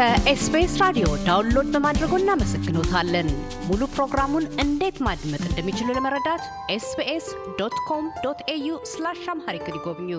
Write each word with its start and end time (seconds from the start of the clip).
ከ 0.00 0.30
SBS 0.30 0.74
ራዲዮ 0.82 1.06
download 1.26 1.66
በማድረጎ 1.72 2.12
እናመሰግኖታለን። 2.20 3.28
ሙሉ 3.66 3.80
ፕሮግራሙን 3.94 4.44
እንዴት 4.64 4.98
ማድመጥ 5.06 5.42
እንደሚችሉ 5.48 5.88
ለመረዳት 5.96 6.44
SBS 6.74 7.26
dot 7.58 7.76
com 7.88 8.06
dot 8.24 8.40
au 8.54 8.68
slash 8.92 9.24
Amharic 9.32 9.66
ይጎብኙ። 9.70 10.10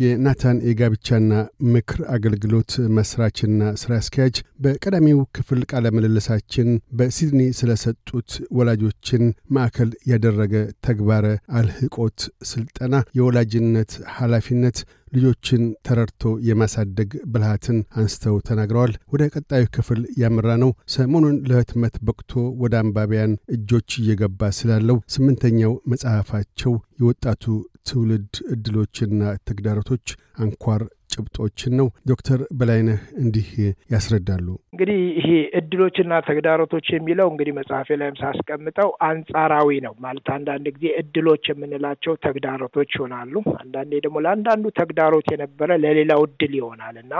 የናታን 0.00 0.62
የጋብቻና 0.68 1.32
ምክር 1.72 2.00
አገልግሎት 2.14 2.72
መስራችና 2.96 3.60
ስራ 3.82 3.92
አስኪያጅ 3.98 4.36
በቀዳሚው 4.64 5.20
ክፍል 5.36 5.60
ቃለ 5.70 5.92
ምልልሳችን 5.96 6.68
በሲድኒ 6.98 7.42
ስለሰጡት 7.58 8.30
ወላጆችን 8.58 9.24
ማዕከል 9.56 9.92
ያደረገ 10.12 10.54
ተግባረ 10.86 11.26
አልህቆት 11.58 12.18
ስልጠና፣ 12.50 13.02
የወላጅነት 13.18 13.92
ኃላፊነት 14.16 14.80
ልጆችን 15.12 15.62
ተረድቶ 15.86 16.32
የማሳደግ 16.48 17.10
ብልሃትን 17.32 17.78
አንስተው 17.96 18.36
ተናግረዋል። 18.48 18.92
ወደ 19.12 19.22
ቀጣዩ 19.34 19.64
ክፍል 19.76 20.00
ያመራ 20.22 20.48
ነው 20.62 20.70
ሰሞኑን 20.94 21.36
ለህትመት 21.48 21.96
በቅቶ 22.06 22.32
ወደ 22.62 22.74
አንባቢያን 22.82 23.34
እጆች 23.56 23.90
እየገባ 24.00 24.50
ስላለው 24.58 24.98
ስምንተኛው 25.14 25.74
መጽሐፋቸው 25.92 26.72
የወጣቱ 27.00 27.44
ትውልድ 27.88 28.34
እድሎችና 28.54 29.20
ተግዳሮቶች 29.48 30.06
አንኳር 30.38 30.82
ጭብጦችን 31.20 31.74
ነው። 31.80 31.88
ዶክተር 32.10 32.40
በላይነህ 32.58 33.00
እንዲህ 33.22 33.48
ያስረዳሉ። 33.94 34.46
እንግዲህ 34.72 35.00
ይሄ 35.18 35.28
እድሎችና 35.60 36.12
ተግዳሮቶች 36.28 36.86
የሚለው 36.92 37.28
እንግዲህ 37.32 37.54
መጽሐፌ 37.58 37.98
ላይም 38.00 38.16
ሳስቀምጠው 38.20 38.90
አንጻራዊ 39.08 39.80
ነው 39.86 39.94
ማለት 40.04 40.28
አንዳንድ 40.36 40.66
ጊዜ 40.76 40.86
እድሎች 41.00 41.44
የምንላቸው 41.50 42.14
ተግዳሮቶች 42.26 42.90
ይሆናሉ። 42.96 43.34
አንዳንዴ 43.60 43.92
ደግሞ 44.04 44.18
ለአንዳንዱ 44.24 44.66
ተግዳሮት 44.80 45.28
የነበረ 45.34 45.76
ለሌላው 45.84 46.22
እድል 46.28 46.54
ይሆናል 46.60 46.96
እና 47.04 47.14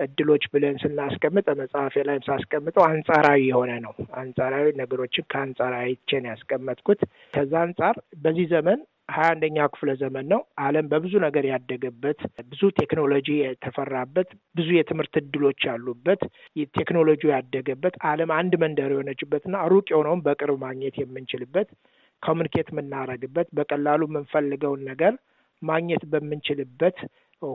እድሎች 0.00 0.44
ብለን 0.52 0.76
ስናስቀምጥ 0.82 1.46
መጽሐፌ 1.58 1.94
ላይም 2.08 2.24
ሳስቀምጠው 2.28 2.84
አንጻራዊ 2.86 3.40
የሆነ 3.48 3.72
ነው። 3.84 3.92
አንጻራዊ 4.20 4.66
ነገሮችን 4.80 5.28
ከአንጻራዊ 5.32 5.90
ቼን 6.08 6.26
ያስቀመጥኩት 6.30 7.00
ከዛ 7.34 7.52
አንጻር 7.64 7.94
በዚህ 8.22 8.46
ዘመን 8.52 8.80
ሀያ 9.08 9.28
አንደኛ 9.32 9.56
ክፍለ 9.72 9.90
ዘመን 10.00 10.26
ነው። 10.32 10.40
ዓለም 10.64 10.86
በብዙ 10.90 11.14
ነገር 11.24 11.44
ያደገበት፣ 11.50 12.18
ብዙ 12.50 12.62
ቴክኖሎጂ 12.80 13.28
የተፈራበት፣ 13.40 14.28
ብዙ 14.56 14.68
የትምህርት 14.76 15.14
እድሎች 15.22 15.60
ያሉበት፣ 15.68 16.20
ቴክኖሎጂ 16.78 17.22
ያደገበት፣ 17.32 17.96
ዓለም 18.10 18.32
አንድ 18.38 18.54
መንደር 18.62 18.92
የሆነችበትና 18.94 19.64
ሩቅ 19.72 19.86
የሆነውን 19.92 20.22
በቅርብ 20.26 20.58
ማግኘት 20.66 20.96
የምንችልበት፣ 21.02 21.68
ኮሚኒኬት 22.22 22.70
የምናደርግበት፣ 22.72 23.48
በቀላሉ 23.58 24.02
የምንፈልገውን 24.08 24.82
ነገር 24.90 25.14
ማግኘት 25.62 26.02
በምንችልበት 26.12 26.96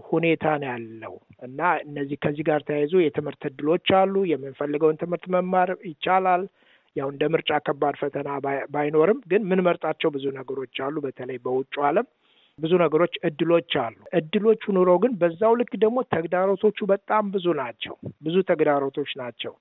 ሁኔታ 0.07 0.45
ነው 0.61 0.69
ያለው 0.69 1.13
እና 1.45 1.59
እነዚህ 1.83 2.17
ከዚህ 2.23 2.43
ጋር 2.47 2.61
ተያይዞ 2.67 2.95
የትምህርት 3.01 3.43
እድሎች 3.49 3.87
አሉ። 3.99 4.15
የምንፈልገውን 4.31 4.99
ትምህርት 5.01 5.25
መማር 5.35 5.69
ይቻላል። 5.89 6.43
ያው 6.97 7.07
እንደ 7.11 7.23
ምርጫ 7.33 7.59
ከባድ 7.65 7.95
ፈተና 8.01 8.29
ባይኖርም 8.73 9.19
ግን 9.31 9.41
ምንመርጣቸው 9.49 10.09
ብዙ 10.15 10.25
ነገሮች 10.37 10.77
አሉ። 10.85 10.95
በተለይ 11.05 11.37
በውጭ 11.45 11.75
ዓለም 11.87 12.07
ብዙ 12.59 12.73
ነገሮች 12.83 13.13
እድሎች 13.27 13.71
አሉ። 13.81 13.95
እድሎቹ 14.19 14.63
ኑሮ 14.77 14.91
ግን 15.03 15.13
በዛው 15.21 15.53
ልክ 15.59 15.71
ደግሞ 15.83 15.97
ተግዳሮቶቹ 16.13 16.87
በጣም 16.93 17.25
ብዙ 17.33 17.47
ናቸው። 17.59 17.95
ብዙ 18.25 18.35
ተግዳሮቶች 18.49 19.11
ናቸው። 19.21 19.53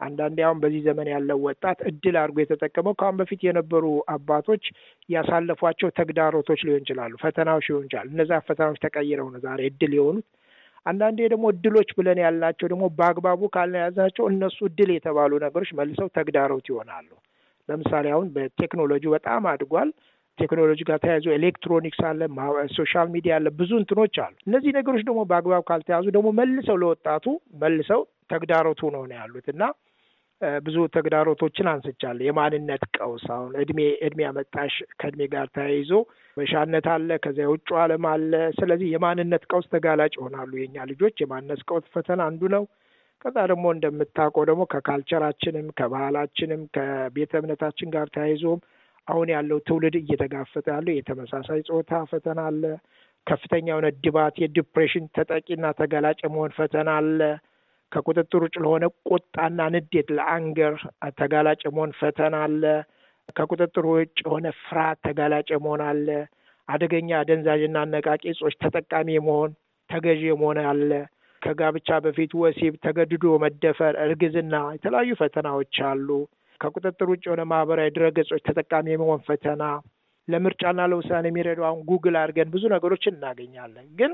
አንዳንዴ 0.00 0.38
አሁን 0.46 0.58
በዚህ 0.62 0.80
ዘመን 0.86 1.08
ያለው 1.12 1.38
ወጣት 1.46 1.78
እድል 1.90 2.16
አድርጎ 2.20 2.38
የተጠቀመው 2.42 2.94
ከአሁን 2.98 3.18
በፊት 3.20 3.40
የነበሩ 3.46 3.84
አባቶች 4.14 4.64
ያሳለፏቸው 5.08 5.90
ተግዳሮቶች 5.98 6.62
ሊሆን 6.66 6.82
ይችላሉ፣ 6.84 7.12
ፈተናዎች 7.22 7.66
ሊሆን 7.70 7.84
ይችላሉ። 7.86 8.08
እነዛ 8.14 8.40
ፈተናዎች 8.48 8.80
ተቀይረው 8.84 9.28
ነው 9.34 9.42
ዛሬ 9.46 9.60
እድል 9.70 9.94
የሆኑት። 9.98 10.26
አንዳንዴ 10.86 11.20
ደግሞ 11.32 11.44
እድሎች 11.52 11.90
ብለን 11.98 12.18
ያልናቸው 12.24 12.66
ደግሞ 12.72 12.84
በአግባቡ 12.96 13.48
ካልያዝናቸው 13.54 14.24
እነሱ 14.30 14.58
እድል 14.68 14.90
የተባሉ 14.94 15.32
ነገሮች 15.44 15.70
መልሰው 15.78 16.08
ተግዳሮት 16.16 16.66
ይሆናሉ። 16.70 17.08
ለምሳሌ 17.68 18.06
አሁን 18.14 18.26
በቴክኖሎጂ 18.34 19.04
በጣም 19.14 19.46
አድጓል። 19.52 19.90
ቴክኖሎጂ 20.38 20.80
ጋር 20.88 20.98
ተያይዞ 21.02 21.26
ኤሌክትሮኒክስ 21.36 22.00
አለ፣ 22.08 22.20
social 22.76 23.08
media 23.14 23.34
አለ፣ 23.36 23.48
ብዙ 23.58 23.70
እንትኖች 23.80 24.16
አሉ። 24.24 24.34
እነዚህ 24.48 24.70
ነገሮች 24.78 25.02
ደግሞ 25.08 25.20
በአግባብ 25.30 25.62
ካልተያዙ 25.68 26.06
ደግሞ 26.16 26.28
መልሰው 26.40 26.78
ለወጣቱ 26.82 27.26
መልሰው 27.62 28.00
ተግዳሮቱ 28.32 28.82
ነው 28.94 29.02
ነው 29.10 29.16
ያሉት 29.20 29.48
እና 29.54 29.62
ብዙ 30.64 30.76
ተግዳሮቶችን 30.94 31.66
አንስቻለሁ። 31.72 32.24
የማንነት 32.26 32.82
ቀውስ 32.96 33.24
አሁን 33.34 33.52
እድሜ 33.62 33.78
እድሜ 34.06 34.20
አመጣሽ 34.28 34.74
ከእድሜ 35.00 35.22
ጋር 35.34 35.46
ተያይዞ 35.54 35.90
በሻነት 36.36 36.86
አለ፣ 36.94 37.16
ከዚያ 37.24 37.44
የውጭ 37.46 37.68
ዓለም 37.82 38.06
አለ። 38.12 38.32
ስለዚህ 38.56 38.88
የማንነት 38.94 39.44
ቀውስ 39.50 39.66
ተጋላጭ 39.74 40.12
ይሆናሉ 40.18 40.52
የኛ 40.60 40.86
ልጆች። 40.90 41.22
የማንነት 41.22 41.62
ቀውስ 41.68 41.86
ፈተና 41.94 42.20
አንዱ 42.30 42.42
ነው። 42.56 42.64
ከዛ 43.22 43.36
ደግሞ 43.50 43.66
እንደምታውቀው 43.74 44.44
ደግሞ 44.50 44.62
ከካልቸራችንም 44.72 45.68
ከባህላችንም 45.78 46.62
ከቤተ 46.76 47.32
እምነታችን 47.40 47.92
ጋር 47.94 48.08
ተያይዞም 48.16 48.60
አሁን 49.08 49.28
ያለው 49.34 49.58
ትውልድ 49.66 49.96
እየተጋፈጠ 50.00 50.66
ያለው 50.74 50.92
የተመሳሳይ 50.94 51.60
ጾታ 51.68 52.02
ፈተና 52.10 52.40
አለ። 52.50 52.62
ከፍተኛ 53.26 53.66
የሆነ 53.70 53.88
ድባት፣ 54.04 54.34
የዲፕሬሽን 54.42 55.04
ተጠቂና 55.16 55.66
ተጋላጭ 55.78 56.18
የመሆን 56.24 56.54
ፈተና 56.58 56.88
አለ። 57.00 57.20
ከቁጥጥር 57.94 58.42
ውጭ 58.44 58.56
ለሆነ 58.64 58.84
ቁጣና 59.10 59.58
ንዴት 59.74 60.08
ለአንገር 60.16 60.74
ተጋላጭ 61.18 61.60
የመሆን 61.66 61.92
ፈተና 61.98 62.36
አለ። 62.46 62.62
ከቁጥጥር 63.36 63.84
ውጭ 63.90 64.16
የሆነ 64.24 64.46
ፍርሃት 64.62 64.98
ተጋላጭ 65.06 65.46
የመሆን 65.52 65.82
አለ። 65.88 66.08
አደገኛ 66.68 67.10
አደንዛዥና 67.20 67.76
አነቃቂ 67.84 68.22
እጾች 68.32 68.54
ተጠቃሚ 68.62 69.08
የመሆን 69.16 69.50
ተገዢ 69.90 70.22
የመሆን 70.28 70.58
አለ። 70.66 70.90
ከጋብቻ 71.42 71.88
በፊት 72.04 72.32
ወሲብ፣ 72.40 72.74
ተገድዶ 72.84 73.32
መደፈር፣ 73.42 73.94
እርግዝና፣ 74.04 74.54
የተለያዩ 74.76 75.10
ፈተናዎች 75.20 75.76
አሉ። 75.88 76.08
ከቁጥጥር 76.60 77.08
ውጭ 77.12 77.24
የሆነ 77.26 77.42
ማህበራዊ 77.50 77.88
ድረገጾች 77.96 78.42
ተጠቃሚ 78.46 78.86
የመሆን 78.92 79.20
ፈተና፣ 79.26 79.62
ለምርጫና 80.28 80.80
ለውሳኔ 80.90 81.26
የሚረዱ 81.30 81.60
አሁን 81.68 81.80
ጉግል 81.88 82.14
አድርገን 82.20 82.52
ብዙ 82.54 82.64
ነገሮችን 82.74 83.16
እናገኛለን 83.16 83.88
ግን 83.98 84.12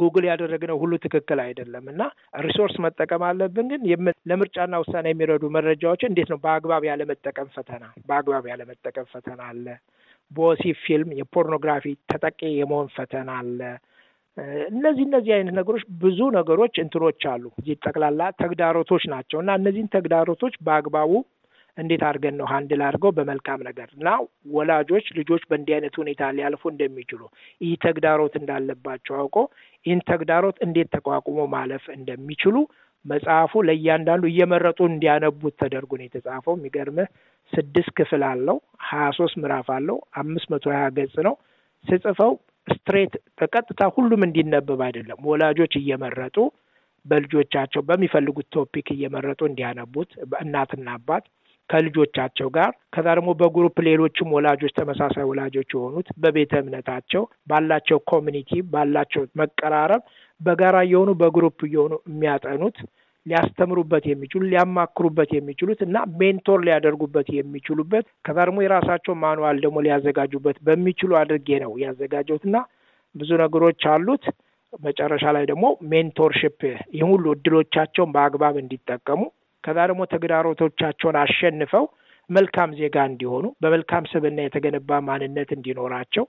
ጉግል 0.00 0.24
ያደረግነው 0.28 0.76
ሁሉ 0.82 0.92
ትክክል 1.04 1.38
አይደለም 1.44 1.84
እና 1.92 2.02
resource 2.40 2.76
መጠቀም 2.84 3.22
አለብን። 3.28 3.68
ግን 3.72 3.82
ለምርጫና 4.30 4.80
ውሳኔ 4.82 5.06
የሚረዱ 5.12 5.50
መረጃዎችን 5.56 6.10
እንዴት 6.12 6.30
ነው 6.32 6.40
በአግባብ 6.44 6.84
ያለመጠቀም 6.90 7.48
ፈተና 7.56 7.84
በአግባብ 8.08 8.46
ያለመጠቀም 8.52 9.08
ፈተና 9.12 9.40
አለ። 9.50 9.66
በወሲብ 10.30 10.76
ፊልም፣ 10.84 11.10
የፖርኖግራፊ 11.18 11.84
ተጠቂ 12.10 12.40
የመሆን 12.54 12.88
ፈተና 12.94 13.30
አለ። 13.40 13.60
እነዚህ 14.70 15.04
እነዚህ 15.08 15.32
አይነት 15.36 15.54
ነገሮች 15.58 15.82
ብዙ 16.02 16.18
ነገሮች 16.36 16.74
እንትኖች 16.82 17.22
አሉ። 17.32 17.44
እዚህ 17.60 17.76
ጠቅላላ 17.84 18.30
ተግዳሮቶች 18.38 19.04
ናቸው 19.12 19.38
እና 19.42 19.52
እነዚህን 19.60 19.90
ተግዳሮቶች 19.94 20.54
በአግባቡ 20.66 21.10
እንዴት 21.78 22.02
አድርገን 22.08 22.36
ነው 22.40 22.46
handle 22.50 22.80
አድርገው 22.86 23.10
በመልካም 23.16 23.60
ነገር 23.68 23.88
እና 23.96 24.08
ወላጆች 24.54 25.06
ልጆች 25.18 25.42
በእንዲህ 25.50 25.74
አይነት 25.76 25.94
ሁኔታ 26.02 26.30
ሊያልፉ 26.36 26.62
እንደሚችሉ 26.72 27.20
ይህ 27.60 27.72
ተግዳሮት 27.84 28.34
እንዳለባቸው 28.40 29.14
አውቆ 29.20 29.36
ይህን 29.86 30.02
ተግዳሮት 30.10 30.58
እንዴት 30.66 30.90
ተቋቁሞ 30.96 31.46
ማለፍ 31.54 31.84
እንደሚችሉ 31.96 32.56
መጽሐፉ 33.04 33.62
ለእያንዳንዱ 33.68 34.24
እየመረጡ 34.28 34.80
እንዲያነቡት 34.90 35.54
ተደርጎ 35.62 35.92
ነው 36.00 36.06
የተጻፈው። 36.06 36.54
የሚገርምህ 36.58 37.08
ስድስት 37.52 37.90
ክፍል 37.98 38.22
አለው፣ 38.28 38.58
ሀያ 38.88 39.06
ሶስት 39.18 39.34
ምዕራፍ 39.42 39.68
አለው፣ 39.76 39.96
አምስት 40.20 40.48
መቶ 40.52 40.64
ሀያ 40.74 40.84
ገጽ 40.98 41.16
ነው። 41.28 41.34
ስጽፈው 41.84 42.32
straight 42.66 43.14
በቀጥታ 43.38 43.82
ሁሉም 43.96 44.20
እንዲነበብ 44.26 44.80
አይደለም። 44.86 45.20
ወላጆች 45.30 45.72
እየመረጡ 45.80 46.36
በልጆቻቸው 47.06 47.82
በሚፈልጉት 47.82 48.46
topic 48.54 48.88
እየመረጡ 48.94 49.40
እንዲያነቡት 49.48 50.10
እናትና 50.42 50.88
አባት 50.98 51.24
ከልጆቻቸው 51.72 52.48
ጋር 52.56 52.72
ከዛ 52.94 53.06
ደግሞ 53.18 53.30
በ 53.40 53.50
group 53.50 53.76
ሌሎችም 53.86 54.32
ወላጆች 54.36 54.72
ተመሳሳይ 54.78 55.26
ወላጆች 55.28 55.70
የሆኑት 55.74 56.08
በቤተ 56.22 56.52
እምነታቸው 56.62 57.22
ባላቸው 57.50 58.00
community 58.10 58.60
ባላቸው 58.72 59.24
መቀራረብ 59.40 60.02
በጋራ 60.40 60.76
እየሆኑ 60.86 61.10
በ 61.20 61.31
group 61.31 61.60
እየሆኑ 61.68 61.94
የሚያጠኑት 62.10 62.78
ሊያስተምሩበት 63.26 64.04
የሚችሉ 64.10 64.42
ሊያማክሩበት 64.48 65.30
የሚችሉት 65.36 65.80
እና 65.86 65.98
mentor 66.20 66.60
ሊያደርጉበት 66.66 67.28
የሚችሉበት 67.36 68.06
ከዛ 68.26 68.38
ደግሞ 68.48 68.60
የራሳቸው 68.64 69.14
manual 69.22 69.58
ደግሞ 69.64 69.78
ሊያዘጋጁበት 69.86 70.56
በሚችሉ 70.66 71.12
አድርጌ 71.20 71.58
ነው 71.64 71.72
ያዘጋጀሁት 71.84 72.44
እና 72.48 72.56
ብዙ 73.14 73.30
ነገሮች 73.42 73.84
አሉት። 73.92 74.24
መጨረሻ 74.82 75.24
ላይ 75.36 75.44
ደግሞ 75.48 75.64
mentorship 75.90 76.58
ይህ 76.94 77.02
ሁሉ 77.10 77.24
እድሎቻቸውን 77.34 78.12
በአግባብ 78.14 78.54
እንዲጠቀሙ 78.60 79.20
ከዛ 79.64 79.78
ደግሞ 79.90 80.02
ተግዳሮቶቻቸውን 80.12 81.18
አሸንፈው 81.22 81.84
መልካም 82.30 82.70
ዜጋ 82.78 82.96
እንዲሆኑ 83.08 83.46
በመልካም 83.62 84.04
ስብዕና 84.10 84.40
የተገነባ 84.44 85.00
ማንነት 85.06 85.50
እንዲኖራቸው 85.56 86.24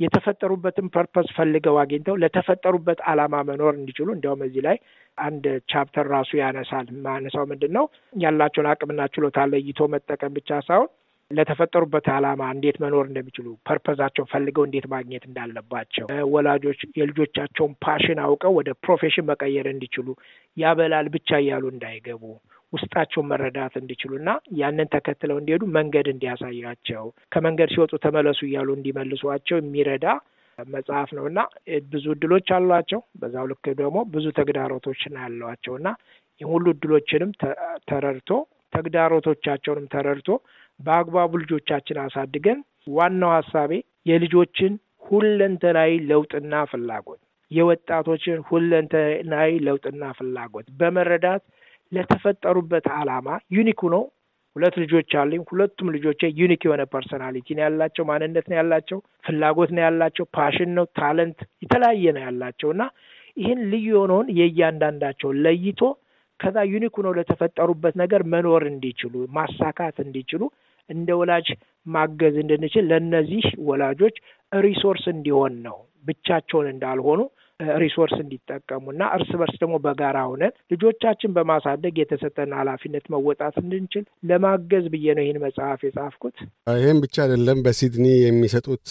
የተፈጠሩበትን 0.00 0.86
purpose 0.94 1.28
ፈልገው 1.36 1.76
አግኝተው 1.82 2.16
ለተፈጠሩበት 2.22 3.00
ዓላማ 3.10 3.42
መኖር 3.50 3.74
እንዲችሉ 3.78 4.08
እንዲያውም 4.14 4.42
እዚህ 4.46 4.62
ላይ 4.66 4.76
አንድ 5.18 5.44
chapter 5.70 6.06
ራሱ 6.14 6.30
ያነሳል። 6.40 6.86
ማነሳው 7.04 7.44
ምንድን 7.52 7.72
ነው 7.76 7.84
ያላቸውን 8.22 8.70
አቅምና 8.72 9.02
ችሎታ 9.14 9.46
ለይቶ 9.52 9.86
መጠቀም 9.94 10.34
ብቻ 10.38 10.60
ሳይሆን 10.68 10.90
ለተፈጠሩበት 11.30 12.06
ዓላማ 12.14 12.42
እንዴት 12.54 12.76
መኖር 12.82 13.04
እንደሚችሉ 13.08 13.46
purpose 13.68 13.95
ኣቸውን 13.95 14.30
ፈልገው 14.32 14.64
እንዴት 14.66 14.86
ማግኘት 14.94 15.24
እንዳለባቸው 15.28 16.06
ወላጆች 16.34 16.80
የልጆቻቸውን 16.98 17.72
passion 17.84 18.18
አውቀው 18.24 18.52
ወደ 18.58 18.72
profession 18.84 19.28
መቀየር 19.30 19.68
እንዲችሉ 19.72 20.08
ያበላል 20.56 21.08
ብቻ 21.14 21.38
እያሉ 21.42 21.64
እንዳይገቡ 21.72 22.22
ውስጣቸውን 22.74 23.28
መረዳት 23.30 23.74
እንዲችሉ 23.80 24.12
እና 24.20 24.30
ያንን 24.60 24.90
ተከትለው 24.94 25.36
እንዲሄዱ 25.40 25.64
መንገድ 25.76 26.06
እንዲያሳያቸው 26.12 27.04
ከመንገድ 27.32 27.70
ሲወጡ 27.74 27.92
ተመለሱ 28.06 28.40
እያሉ 28.48 28.68
እንዲመልሷቸው 28.76 29.58
የሚረዳ 29.60 30.06
መጽሐፍ 30.58 31.08
ነው 31.18 31.24
እና 31.30 31.40
ብዙ 31.92 32.04
እድሎች 32.14 32.48
አሏቸው። 32.56 33.00
በዛው 33.20 33.46
ልክ 33.50 33.64
ደግሞ 33.80 33.98
ብዙ 34.12 34.26
ተግዳሮቶች 34.38 35.00
ያሏቸው 35.16 35.74
እና 35.80 35.88
ሁሉ 36.40 36.66
እድሎችንም 36.74 37.30
ተረድቶ 37.90 38.30
ተግዳሮቶቻቸውንም 38.72 39.86
ተረድቶ 39.92 40.28
በአግባቡ 40.80 41.32
ልጆቻችን 41.42 41.98
አሳድገን 42.04 42.58
ዋናው 42.94 43.30
ሀሳቤ 43.36 43.72
የልጆችን 44.06 44.72
ሁለንተናዊ 45.08 45.92
ለውጥና 46.08 46.54
ፍላጎት 46.70 47.20
የወጣቶችን 47.50 48.38
ሁለንተናዊ 48.48 49.50
ለውጥና 49.66 50.04
ፍላጎት 50.18 50.66
በመረዳት 50.80 51.42
ለተፈጠሩበት 51.94 52.86
ዓላማ 52.96 53.26
unique 53.56 53.80
ነው። 53.94 54.02
ሁለት 54.56 54.74
ልጆች 54.82 55.12
አሉኝ። 55.20 55.42
ሁለቱም 55.48 55.88
ልጆቼ 55.94 56.20
unique 56.40 56.62
የሆነ 56.66 56.82
personality 56.92 57.46
ነው 57.56 57.62
ያላቸው፣ 57.64 58.04
ማንነት 58.10 58.46
ነው 58.50 58.56
ያላቸው፣ 58.58 58.98
ፍላጎት 59.24 59.70
ነው 59.76 59.82
ያላቸው፣ 59.86 60.24
passion 60.36 60.70
ነው፣ 60.76 60.84
talent 60.98 61.40
የተለያየ 61.64 62.12
ነው 62.16 62.22
ያላቸው 62.26 62.70
እና 62.74 62.84
ይህን 63.36 63.60
ልዩ 63.72 63.86
የሆነውን 63.92 64.28
የእያንዳንዳቸውን 64.38 65.40
ለይቶ 65.44 65.80
ከዛ 66.40 66.56
unique 66.70 66.94
ሆነው 66.98 67.12
ለተፈጠሩበት 67.18 67.94
ነገር 68.00 68.22
መኖር 68.32 68.62
እንዲችሉ 68.70 69.24
ማሳካት 69.36 69.96
እንዲችሉ 70.04 70.42
እንደ 70.90 71.10
ወላጅ 71.20 71.48
ማገዝ 71.86 72.34
እንድንችል 72.42 72.84
ለእነዚህ 72.90 73.44
ወላጆች 73.68 74.16
resource 74.58 75.04
እንዲሆን 75.12 75.54
ነው 75.66 75.76
ብቻቸውን 76.04 76.66
እንዳልሆኑ 76.72 77.20
resource 77.82 78.14
እንዲጠቀሙና 78.20 79.02
እርስ 79.16 79.30
በርስ 79.40 79.56
ደግሞ 79.62 79.76
በጋራ 79.84 80.18
ሆነን 80.30 80.52
ልጆቻችን 80.74 81.34
በማሳደግ 81.36 81.94
የተሰጠን 82.00 82.50
ኃላፊነት 82.58 83.04
መወጣት 83.14 83.56
እንድንችል 83.62 84.04
ለማገዝ 84.30 84.86
ብዬ 84.94 85.06
ነው 85.16 85.24
ይህን 85.24 85.40
መጽሐፍ 85.44 85.80
የጻፍኩት። 85.86 86.36
ይህም 86.78 87.00
ብቻ 87.04 87.16
አይደለም። 87.24 87.58
በሲድኒ 87.66 88.06
የሚሰጡት 88.20 88.88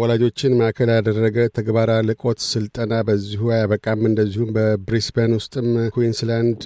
ወላጆችን 0.00 0.56
ማዕከል 0.60 0.90
ያደረገ 0.96 1.38
ተግባራዊ 1.58 2.40
ስልጠና 2.48 2.94
በዚሁ 3.08 3.42
አያበቃም። 3.54 4.02
እንደዚሁም 4.10 4.50
በብሪስበን 4.56 5.34
ውስጥም 5.38 5.68
ኩዊንስላንድ 5.94 6.62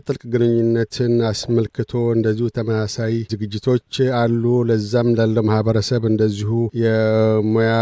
ጥልቅ 0.00 0.22
ግንኙነትን 0.34 1.14
አስመልክቶ 1.30 1.92
እንደዚሁ 2.16 2.46
ተመሳሳይ 2.56 3.14
ዝግጅቶች 3.32 3.88
አሉ። 4.20 4.36
ለዛም 4.70 5.08
ላለው 5.18 5.44
ማህበረሰብ 5.50 6.02
እንደዚሁ 6.10 6.50
የሙያ 6.82 7.72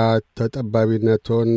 ተጠባቢነቶን 0.41 1.51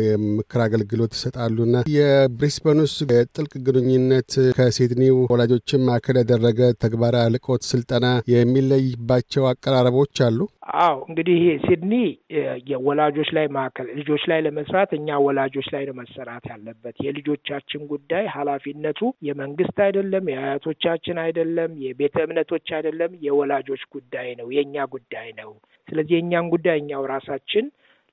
የምክር 0.00 0.60
አገልግሎት 0.64 1.03
ይሰጣሉና 1.14 1.76
የብሪስበን 1.94 2.80
ውስጥ 2.84 2.98
የጥልቅ 3.12 3.52
ግንኙነት 3.66 4.30
ከሲድኒው 4.56 5.18
ወላጆችን 5.32 5.84
ማዕከል 5.86 6.18
ያደረገ 6.20 6.70
ተግባራ 6.84 7.16
ልቆት 7.34 7.62
ስልጠና 7.70 8.06
የሚለይባቸው 8.34 9.44
አቀራረቦች 9.50 10.22
አሉ። 10.26 10.38
አዎ 10.80 10.96
እንግዲህ 11.08 11.36
ሲድኒ 11.64 11.92
የወላጆች 12.70 13.28
ላይ 13.36 13.46
ማዕከል 13.56 13.88
ልጆች 13.98 14.22
ላይ 14.30 14.40
ለመስራት 14.46 14.90
እኛ 14.98 15.18
ወላጆች 15.26 15.68
ላይ 15.74 15.84
ነው 15.88 15.96
መሰራት 16.00 16.44
ያለበት። 16.52 16.96
የልጆቻችን 17.06 17.82
ጉዳይ 17.92 18.24
ኃላፊነቱ 18.34 19.00
የመንግስት 19.28 19.78
አይደለም፣ 19.86 20.30
የአያቶቻችን 20.32 21.18
አይደለም፣ 21.24 21.72
የቤተ 21.84 22.16
እምነቶች 22.26 22.68
አይደለም፣ 22.78 23.14
የወላጆች 23.26 23.84
ጉዳይ 23.94 24.28
ነው፣ 24.40 24.48
የእኛ 24.56 24.86
ጉዳይ 24.94 25.28
ነው። 25.40 25.52
ስለዚህ 25.88 26.14
የእኛን 26.16 26.46
ጉዳይ 26.54 26.76
እኛው 26.80 27.02
ራሳችን 27.10 27.64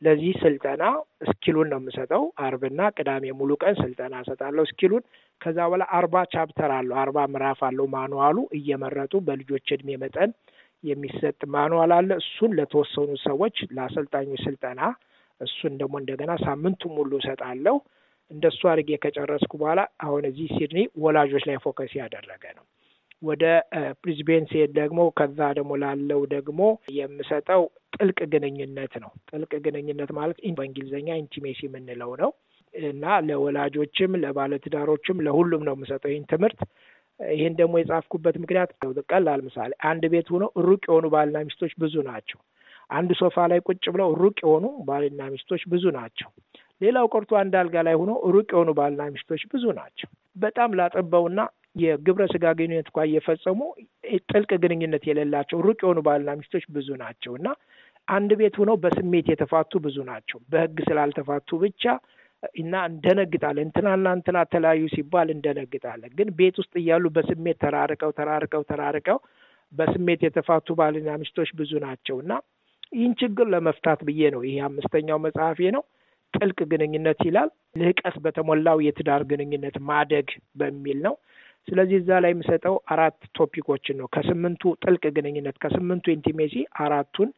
ለዚህ 0.01 0.33
ስልጠና 0.43 0.83
እስኪሉን 1.25 1.67
ነው 1.71 1.79
የምሰጠው። 1.81 2.23
አርብና 2.45 2.81
ቅዳሜ 2.95 3.25
ሙሉ 3.39 3.51
ቀን 3.63 3.75
ስልጠና 3.81 4.13
እሰጣለሁ 4.23 4.63
እስኪሉን። 4.67 5.03
ከዛ 5.41 5.57
በኋላ 5.65 5.83
አርባ 5.97 6.23
chapter 6.33 6.71
አለው 6.77 6.95
አርባ 7.03 7.19
ምዕራፍ 7.33 7.59
አለው 7.67 7.87
manual 7.95 8.27
ኡ 8.27 8.37
እየመረጡ 8.57 9.13
በልጆች 9.27 9.67
እድሜ 9.75 9.97
መጠን 10.03 10.31
የሚሰጥ 10.83 11.39
manual 11.55 11.91
አለ። 11.97 12.09
እሱን 12.23 12.51
ለተወሰኑ 12.59 13.09
ሰዎች 13.25 13.57
ለአሰልጣኞች 13.75 14.41
ስልጠና 14.47 14.81
እሱን 15.41 15.73
ደግሞ 15.81 15.95
እንደገና 16.01 16.31
ሳምንቱ 16.43 16.81
ሙሉ 16.95 17.11
እሰጣለሁ። 17.21 17.75
እንደሱ 18.31 18.61
አድርጌ 18.71 18.91
ከጨረስኩ 19.03 19.53
በኋላ 19.61 19.81
አሁን 20.03 20.23
እዚህ 20.29 20.49
ሲድኒ 20.57 20.81
ወላጆች 21.03 21.45
ላይ 21.49 21.57
focus 21.63 21.93
ያደረገ 21.99 22.43
ነው። 22.57 22.65
ወደ 23.21 23.43
ብሪዝቤን 23.99 24.45
ሲሄድ 24.51 24.71
ደግሞ 24.77 24.99
ከዛ 25.17 25.39
ደግሞ 25.57 25.71
ላለው 25.81 26.21
ደግሞ 26.31 26.59
የምሰጠው 26.95 27.63
ጥልቅ 28.01 28.19
ግንኙነት 28.33 28.93
ነው። 29.03 29.11
ጥልቅ 29.29 29.51
ግንኙነት 29.65 30.11
ማለት 30.17 30.37
በእንግሊዝኛ 30.57 31.09
intimacy 31.21 31.59
የምንለው 31.67 32.11
ነው 32.21 32.31
እና 32.73 33.05
ለወላጆችም 33.27 34.11
ለባለትዳሮችም 34.23 35.17
ለሁሉም 35.25 35.63
ነው 35.67 35.75
የምሰጠው 35.77 36.11
ይህን 36.11 36.25
ትምህርት። 36.31 36.59
ይህን 37.19 37.55
ደግሞ 37.59 37.73
የጻፍኩበት 37.79 38.35
ምክንያት 38.43 38.71
ቀላል 39.11 39.41
ምሳሌ፣ 39.47 39.71
አንድ 39.89 40.03
ቤት 40.13 40.27
ሆነው 40.33 40.49
ሩቅ 40.67 40.81
የሆኑ 40.89 41.05
ባልና 41.15 41.39
ሚስቶች 41.47 41.73
ብዙ 41.83 41.95
ናቸው። 42.07 42.39
አንድ 42.89 43.11
ሶፋ 43.19 43.35
ላይ 43.51 43.59
ቁጭ 43.67 43.83
ብለው 43.93 44.09
ሩቅ 44.21 44.37
የሆኑ 44.43 44.65
ባልና 44.87 45.21
ሚስቶች 45.33 45.61
ብዙ 45.73 45.83
ናቸው። 45.97 46.29
ሌላው 46.81 47.05
ቀርቶ 47.13 47.31
አንድ 47.41 47.53
አልጋ 47.59 47.77
ላይ 47.87 47.95
ሆነው 48.01 48.17
ሩቅ 48.35 48.47
የሆኑ 48.53 48.69
ባልና 48.79 49.03
ሚስቶች 49.13 49.41
ብዙ 49.53 49.65
ናቸው። 49.79 50.09
በጣም 50.43 50.69
ላጠበውና 50.79 51.39
የግብረ 51.81 52.23
ስጋ 52.31 52.45
ግንኙነት 52.59 52.87
እንኳ 52.89 53.03
እየፈጸሙ 53.07 53.59
ጥልቅ 54.31 54.51
ግንኙነት 54.63 55.03
የሌላቸው 55.09 55.59
ሩቅ 55.67 55.79
የሆኑ 55.83 55.99
ባልና 56.07 56.31
ሚስቶች 56.39 56.65
ብዙ 56.75 56.89
ናቸው 57.03 57.33
እና 57.39 57.47
አንድ 58.11 58.31
ቤት 58.39 58.55
ሆነው 58.61 58.75
በስሜት 58.83 59.27
የተፋቱ 59.31 59.79
ብዙ 59.85 59.97
ናቸው። 60.09 60.39
በሕግ 60.51 60.77
ስላልተፋቱ 60.87 61.59
ብቻ 61.63 61.83
እና 62.55 62.75
እንደነግጣለን። 62.89 63.65
እንትናና 63.67 64.07
እንትና 64.17 64.37
ተለያዩ 64.53 64.83
ሲባል 64.93 65.27
እንደነግጣለን። 65.33 66.11
ግን 66.17 66.29
ቤት 66.39 66.55
ውስጥ 66.61 66.73
እያሉ 66.81 67.05
በስሜት 67.17 67.57
ተራርቀው 67.63 68.11
ተራርቀው 68.19 68.63
ተራርቀው 68.71 69.19
በስሜት 69.73 70.21
የተፋቱ 70.25 70.67
ባልና 70.79 71.09
ሚስቶች 71.21 71.49
ብዙ 71.59 71.71
ናቸው 71.85 72.15
እና 72.23 72.31
ይህን 72.93 73.13
ችግር 73.21 73.45
ለመፍታት 73.53 73.99
ብዬ 74.07 74.21
ነው 74.33 74.41
ይሄ 74.47 74.55
አምስተኛው 74.67 75.19
መጽሐፌ 75.25 75.69
ነው። 75.75 75.83
ጥልቅ 76.33 76.59
ግንኙነት 76.71 77.19
ይላል። 77.27 77.49
ልህቀት 77.79 78.15
በተሞላው 78.25 78.77
የትዳር 78.85 79.21
ግንኙነት 79.31 79.75
ማደግ 79.87 80.27
በሚል 80.59 80.99
ነው። 81.05 81.15
ስለዚህ 81.67 81.97
እዛ 82.01 82.11
ላይ 82.23 82.31
የምሰጠው 82.33 82.75
አራት 82.93 83.17
ቶፒኮችን 83.37 83.97
ነው። 84.01 84.07
ከስምንቱ 84.15 84.71
ጥልቅ 84.83 85.03
ግንኙነት 85.17 85.57
ከስምንቱ 85.63 86.05
ኢንቲሜሲ 86.15 86.55
አራቱን 86.83 87.29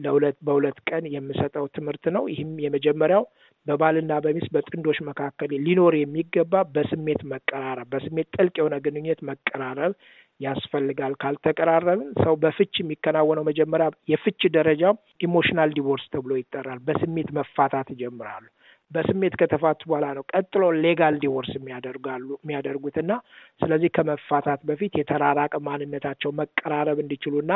ለሁለት 0.00 0.36
በሁለት 0.46 0.78
ቀን 0.88 1.04
የምሰጠው 1.14 1.66
ትምህርት 1.76 2.04
ነው። 2.16 2.24
ይህም 2.32 2.52
የመጀመሪያው 2.64 3.24
በባልና 3.66 4.12
በሚስት 4.24 4.50
በጥንዶች 4.54 4.98
መካከል 5.08 5.50
ሊኖር 5.66 5.94
የሚገባ 5.98 6.62
በስሜት 6.74 7.22
መቀራረብ፣ 7.32 7.88
በስሜት 7.92 8.28
ጥልቅ 8.36 8.54
የሆነ 8.60 8.76
ግንኙነት 8.84 9.20
መቀራረብ 9.30 9.94
ያስፈልጋል። 10.40 11.14
ካልተቀራረብን 11.22 12.10
ሰው 12.22 12.34
በፍች 12.42 12.74
የሚከናወነው 12.80 13.44
መጀመሪያ 13.48 13.88
የፍች 14.10 14.42
ደረጃው 14.54 14.94
emotional 15.20 15.72
divorce 15.76 16.06
ተብሎ 16.14 16.32
ይጠራል። 16.38 16.80
በስሜት 16.86 17.30
መፋታት 17.38 17.88
ይጀምራሉ። 17.94 18.46
በስሜት 18.90 19.34
ከተፋቱ 19.40 19.80
በኋላ 19.90 20.06
ነው 20.16 20.24
ቀጥሎ 20.32 20.62
legal 20.84 21.16
divorce 21.22 21.50
የሚያደርጋሉ 21.56 22.28
የሚያደርጉትና 22.40 23.12
ስለዚህ 23.60 23.90
ከመፋታት 23.96 24.60
በፊት 24.70 24.94
የተራራቀ 25.00 25.54
ማንነታቸው 25.66 26.32
መቀራረብ 26.40 26.98
እንዲችሉና 27.04 27.52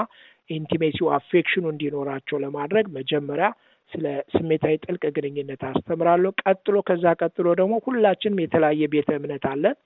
intimacy 0.51 1.09
ው 1.19 1.26
affection 1.26 1.58
ኑ 1.58 1.65
እንዲኖራቸው 1.73 2.39
ለማድረግ 2.45 2.87
መጀመሪያ 2.99 3.49
ስለ 3.93 4.07
ስሜታዊ 4.35 4.75
ጥልቅ 4.85 5.03
ግንኙነት 5.17 5.63
አስተምራለሁ። 5.71 6.31
ቀጥሎ 6.43 6.77
ከዛ 6.89 7.05
ቀጥሎ 7.21 7.49
ደግሞ 7.61 7.75
ሁላችንም 7.87 8.43
የተለያየ 8.45 8.87
ቤተ 8.95 9.11
እምነት 9.19 9.45
አለን። 9.51 9.77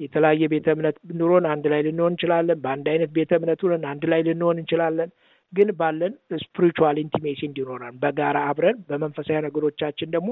የተለያየ 0.00 0.44
ቤተ 0.52 0.68
እምነት 0.74 0.96
ኖሮን 1.18 1.44
አንድ 1.50 1.64
ላይ 1.72 1.80
ልንሆን 1.86 2.12
እንችላለን። 2.12 2.58
በአንድ 2.64 2.86
አይነት 2.92 3.10
ቤተ 3.18 3.32
እምነት 3.38 3.60
ሆነን 3.64 3.84
አንድ 3.92 4.04
ላይ 4.12 4.22
ልንሆን 4.28 4.58
እንችላለን። 4.60 5.10
ግን 5.52 5.68
ባለን 5.78 6.12
spiritual 6.42 6.96
intimacy 7.02 7.40
እንዲኖረን 7.46 7.98
በጋራ 8.02 8.38
አብረን 8.50 8.78
በመንፈሳዊ 8.88 9.38
ነገሮቻችን 9.46 10.12
ደግሞ 10.14 10.30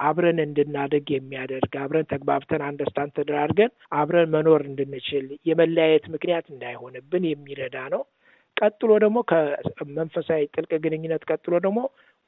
አብረን 0.00 0.38
እንድናደግ 0.44 1.06
የሚያደርግ 1.14 1.74
አብረን 1.82 2.10
ተግባብተን 2.12 2.64
understand 2.68 3.12
ተደራርገን 3.18 3.72
አብረን 3.98 4.32
መኖር 4.34 4.62
እንድንችል 4.70 5.28
የመለያየት 5.50 6.06
ምክንያት 6.14 6.48
እንዳይሆንብን 6.50 7.26
የሚረዳ 7.28 7.76
ነው። 7.94 8.02
ቀጥሎ 8.56 8.90
ደግሞ 9.04 9.18
ከመንፈሳዊ 9.30 10.42
ጥልቅ 10.54 10.72
ግንኙነት 10.84 11.22
ቀጥሎ 11.30 11.54
ደግሞ 11.64 11.78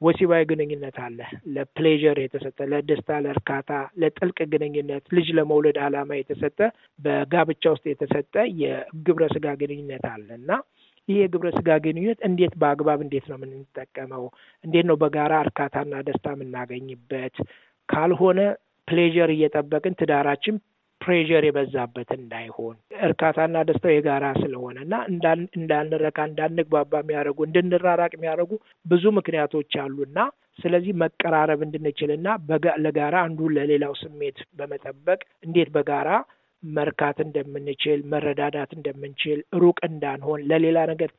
ወሲባዊ 0.01 0.41
ግንኙነት 0.49 0.97
አለ። 1.05 1.19
ለ 1.53 1.66
pleasure 1.66 2.17
የተሰጠ 2.23 2.59
ለደስታ፣ 2.71 3.19
ለእርካታ፣ 3.25 3.69
ለጥልቅ 4.01 4.37
ግንኙነት 4.53 5.05
ልጅ 5.17 5.27
ለመውለድ 5.37 5.77
ዓላማ 5.85 6.17
የተሰጠ 6.19 6.59
በጋብቻ 6.99 7.63
ውስጥ 7.75 7.85
የተሰጠ 7.91 8.33
የግብረ 8.61 9.25
ስጋ 9.33 9.55
ግንኙነት 9.61 10.05
አለ 10.11 10.27
እና 10.39 10.51
ይህ 11.07 11.17
የግብረ 11.21 11.49
ስጋ 11.57 11.69
ግንኙነት 11.83 12.21
እንዴት 12.27 12.53
በአግባብ 12.61 12.99
እንዴት 13.05 13.25
ነው 13.29 13.37
የምንጠቀመው? 13.39 14.23
እንዴት 14.63 14.85
ነው 14.89 14.97
በጋራ 15.03 15.33
እርካታና 15.45 16.01
ደስታ 16.07 16.33
የምናገኝበት? 16.35 17.35
ካልሆነ 17.89 18.39
pleasure 18.87 19.29
እየጠበቅን 19.33 19.97
ትዳራችን 19.99 20.55
pressure 21.01 21.43
የበዛበት 21.45 22.09
እንዳይሆን 22.17 22.75
እርካታና 23.07 23.57
ደስታው 23.67 23.91
የጋራ 23.93 24.25
ስለሆነ 24.39 24.77
እና 24.85 24.93
እንዳንረካ 25.57 26.17
እንዳንግባባ 26.29 27.01
የሚያደርጉ 27.01 27.39
እንድንራራቅ 27.47 28.11
የሚያደርጉ 28.15 28.51
ብዙ 28.85 29.03
ምክንያቶች 29.17 29.75
አሉና 29.83 30.19
ስለዚህ 30.59 30.93
መቀራረብ 31.01 31.59
እንድንችልና 31.65 32.27
ለጋራ 32.85 33.15
አንዱ 33.27 33.49
ለሌላው 33.57 33.93
ስሜት 34.01 34.39
በመጠበቅ 34.59 35.19
እንዴት 35.47 35.69
በጋራ 35.75 36.09
መርካት 36.63 37.17
እንደምንችል 37.25 37.99
መረዳዳት 38.11 38.71
እንደምንችል 38.77 39.39
ሩቅ 39.61 39.77
እንዳንሆን 39.89 40.45
ለሌላ 40.49 40.79
ነገር 40.91 41.11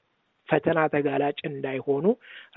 ፈተና 0.49 0.79
ተጋላጭ 0.93 1.39
እንዳይሆኑ 1.49 2.05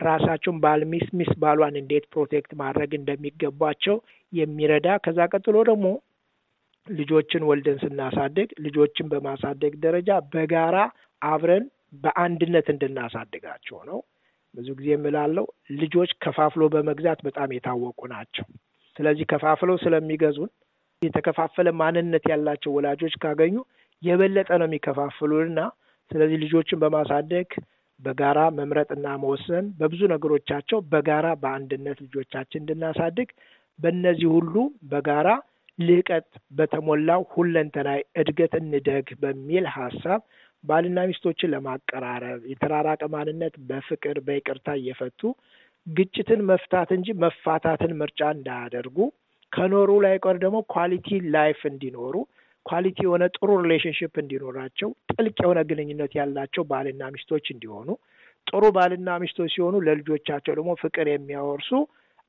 ራሳቸውን 0.04 0.60
ባል 0.64 0.82
ሚስት 0.92 1.12
ሚስት 1.20 1.36
ባሏን 1.42 1.76
እንዴት 1.82 2.06
protect 2.14 2.52
ማድረግ 2.62 2.92
እንደሚገባቸው 3.00 3.96
የሚረዳ 4.34 4.88
ከዛ 5.06 5.20
ቀጥሎ 5.34 5.58
ደግሞ 5.70 5.88
ልጆችን 6.88 7.46
ወልደን 7.50 7.78
ስናሳድግ 7.84 8.50
ልጆችን 8.66 9.10
በማሳደግ 9.12 9.74
ደረጃ 9.84 10.12
በጋራ 10.34 10.78
አብረን 11.22 11.66
በአንድነት 12.04 12.68
እንድናሳድጋቸው 12.74 13.80
ነው። 13.90 14.00
ብዙ 14.54 14.68
ጊዜ 14.80 14.90
የምላለው 14.92 15.46
ልጆች 15.82 16.12
ከፋፍሎ 16.24 16.64
በመግዛት 16.74 17.20
በጣም 17.28 17.50
የታወቁ 17.56 18.00
ናቸው። 18.14 18.46
ስለዚህ 18.96 19.26
ከፋፍለው 19.32 19.78
ስለሚገዙን 19.84 20.50
የተከፋፈለ 21.02 21.68
ማንነት 21.80 22.26
ያላቸው 22.32 22.72
ወላጆች 22.78 23.14
ካገኙ 23.24 23.56
የበለጠ 24.02 24.50
ነው 24.62 24.68
የሚከፋፍሉንና 24.68 25.60
ስለዚህ 26.12 26.38
ልጆችን 26.44 26.82
በማሳደግ 26.82 27.50
በጋራ 28.00 28.40
መምረጥና 28.58 29.08
መወሰን 29.24 29.66
በብዙ 29.80 30.02
ነገሮቻቸው 30.14 30.80
በጋራ 30.92 31.28
በአንድነት 31.42 31.98
ልጆቻችን 32.06 32.62
እንድናሳድግ 32.62 33.30
በእነዚህ 33.80 34.30
ሁሉ 34.36 34.56
በጋራ 34.92 35.30
ልህቀት 35.80 36.28
በተሞላው 36.58 37.22
ሁለንተናዊ 37.34 38.02
እድገት 38.22 38.54
እንደግ 38.60 39.08
በሚል 39.22 39.66
ሀሳብ 39.78 40.22
ባልና 40.64 41.00
ሚስቶችን 41.10 41.52
ለማቀራረብ 41.54 42.42
የተራራቀ 42.52 43.04
ማንነት 43.14 43.54
በፍቅር 43.70 44.18
በይቅርታ 44.28 44.70
እየፈቱ 44.80 45.22
ግጭትን 45.88 46.42
መፍታት 46.50 46.90
እንጂ 46.98 47.10
መፋታትን 47.24 47.94
ምርጫ 48.02 48.22
እንዳያደርጉ 48.36 48.98
ከኖሩ 49.54 49.92
ላይ 50.06 50.16
ቀር 50.24 50.36
ደግሞ 50.44 50.58
quality 50.74 51.08
life 51.36 51.60
እንዲኖሩ 51.72 52.16
quality 52.66 52.98
የሆነ 53.06 53.24
ጥሩ 53.36 53.50
relationship 53.64 54.14
እንዲኖራቸው 54.22 54.90
ጥልቅ 55.12 55.38
የሆነ 55.44 55.60
ግንኙነት 55.70 56.12
ያላቸው 56.20 56.64
ባልና 56.72 57.04
ሚስቶች 57.16 57.46
እንዲሆኑ 57.54 57.88
ጥሩ 58.48 58.64
ባልና 58.76 59.10
ሚስቶች 59.24 59.50
ሲሆኑ 59.56 59.76
ለልጆቻቸው 59.88 60.54
ደግሞ 60.60 60.72
ፍቅር 60.84 61.08
የሚያወርሱ 61.12 61.72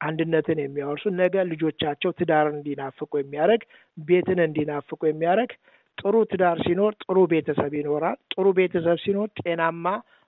አንድነትን 0.00 0.58
የሚያወርሱ 0.62 1.04
ነገ 1.20 1.34
ልጆቻቸው 1.50 2.10
ትዳር 2.18 2.46
እንዲናፍቁ 2.52 3.12
የሚያደርግ 3.20 3.62
ቤትን 3.98 4.40
እንዲናፍቁ 4.46 5.00
የሚያደርግ 5.10 5.52
ጥሩ 5.98 6.16
ትዳር 6.30 6.58
ሲኖር 6.64 6.92
ጥሩ 7.04 7.18
ቤተሰብ 7.32 7.72
ይኖራል። 7.78 8.18
ጥሩ 8.32 8.46
ቤተሰብ 8.58 8.98
ሲኖር 9.04 9.28
ጤናማ 9.40 9.86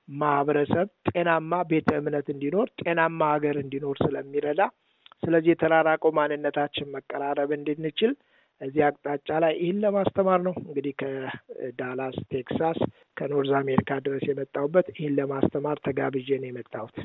ማህበረሰብ፣ 0.09 0.87
ጤናማ 1.11 1.63
ቤተ 1.71 1.91
እምነት 2.01 2.27
እንዲኖር፣ 2.35 2.67
ጤናማ 2.81 3.21
ሀገር 3.35 3.57
እንዲኖር 3.63 3.97
ስለሚረዳ 4.05 4.61
ስለዚህ 5.23 5.51
የተራራቀው 5.53 6.13
ማንነታችን 6.19 6.93
መቀራረብ 6.95 7.51
እንድንችል 7.57 8.13
እዚህ 8.61 8.83
አቅጣጫ 8.89 9.29
ላይ 9.45 9.53
ይህን 9.61 9.79
ለማስተማር 9.85 10.41
ነው 10.47 10.55
እንግዲህ 10.63 10.95
ከዳላስ 11.01 12.17
ቴክሳስ 12.33 12.79
ከኖርዝ 13.17 13.53
አሜሪካ 13.61 13.99
ድረስ 14.07 14.25
የመጣሁበት 14.29 14.87
ይህን 14.95 15.17
ለማስተማር 15.19 15.79
ተጋብዤ 15.87 16.29
ነው 16.43 16.49
የመጣሁት። 16.51 16.97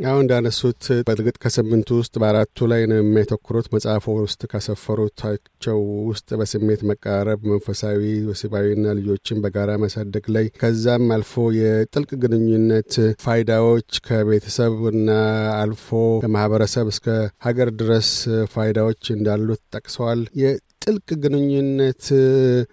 አሁን 0.00 0.22
እንዳነሱት 0.22 0.84
በእርግጥ 1.06 1.34
ከስምንቱ 1.42 1.88
ውስጥ 1.98 2.14
በአራቱ 2.20 2.66
ላይ 2.70 2.82
ነው 2.90 2.98
የሚያተኩሩት። 2.98 3.66
መጽሐፎ 3.74 4.14
ውስጥ 4.18 4.40
ካሰፈሩታቸው 4.52 5.78
ውስጥ 6.08 6.28
በስሜት 6.40 6.82
መቀራረብ፣ 6.90 7.40
መንፈሳዊ፣ 7.50 8.00
ወሲባዊና 8.28 8.94
ልጆችን 8.98 9.42
በጋራ 9.44 9.70
ማሳደግ 9.82 10.24
ላይ 10.36 10.46
ከዛም 10.60 11.04
አልፎ 11.16 11.34
የጥልቅ 11.58 12.10
ግንኙነት 12.24 12.94
ፋይዳዎች 13.24 14.00
ከቤተሰብና 14.08 15.08
አልፎ 15.60 15.88
ከማህበረሰብ 16.24 16.88
እስከ 16.94 17.06
ሀገር 17.46 17.70
ድረስ 17.80 18.10
ፋይዳዎች 18.54 19.04
እንዳሉት 19.16 19.62
ጠቅሰዋል። 19.76 20.22
ጥልቅ 20.82 21.08
ግንኙነት 21.22 22.04